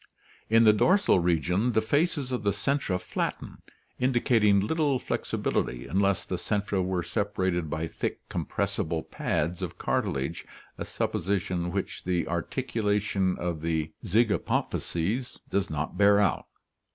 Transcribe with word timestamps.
In 0.49 0.63
the 0.63 0.73
dorsal 0.73 1.19
region 1.19 1.73
the 1.73 1.79
faces 1.79 2.31
of 2.31 2.41
the 2.41 2.49
centra 2.49 2.99
flatten, 2.99 3.59
indicating 3.99 4.59
little 4.59 4.97
flexibility 4.97 5.85
unless 5.85 6.25
the 6.25 6.37
centra 6.37 6.83
were 6.83 7.03
separated 7.03 7.69
by 7.69 7.85
thick 7.87 8.27
compres 8.27 8.77
sible 8.83 9.07
pads 9.11 9.61
of 9.61 9.77
cartilage, 9.77 10.43
a 10.79 10.85
supposition 10.85 11.69
which 11.71 12.03
the 12.03 12.27
articulation 12.27 13.37
of 13.37 13.61
the 13.61 13.91
zygapophyses 14.03 15.37
does 15.51 15.69
not 15.69 15.99
bear 15.99 16.19
out. 16.19 16.47